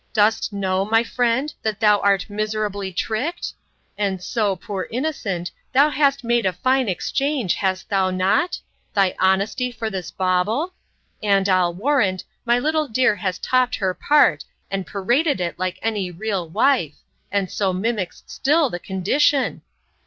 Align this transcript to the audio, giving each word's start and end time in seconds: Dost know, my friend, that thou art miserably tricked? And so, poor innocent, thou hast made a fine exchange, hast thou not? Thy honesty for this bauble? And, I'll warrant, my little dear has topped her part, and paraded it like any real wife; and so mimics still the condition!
Dost 0.13 0.51
know, 0.51 0.83
my 0.83 1.03
friend, 1.03 1.53
that 1.61 1.79
thou 1.79 1.99
art 1.99 2.27
miserably 2.27 2.91
tricked? 2.91 3.53
And 3.99 4.19
so, 4.19 4.55
poor 4.55 4.87
innocent, 4.89 5.51
thou 5.73 5.91
hast 5.91 6.23
made 6.23 6.43
a 6.47 6.53
fine 6.53 6.89
exchange, 6.89 7.53
hast 7.53 7.87
thou 7.87 8.09
not? 8.09 8.57
Thy 8.95 9.13
honesty 9.19 9.71
for 9.71 9.91
this 9.91 10.09
bauble? 10.09 10.73
And, 11.21 11.47
I'll 11.47 11.75
warrant, 11.75 12.23
my 12.45 12.57
little 12.57 12.87
dear 12.87 13.15
has 13.17 13.37
topped 13.37 13.75
her 13.75 13.93
part, 13.93 14.43
and 14.71 14.87
paraded 14.87 15.39
it 15.39 15.59
like 15.59 15.77
any 15.83 16.09
real 16.09 16.49
wife; 16.49 16.95
and 17.31 17.51
so 17.51 17.71
mimics 17.71 18.23
still 18.25 18.71
the 18.71 18.79
condition! 18.79 19.61